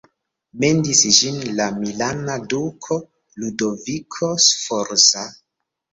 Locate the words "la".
1.59-1.67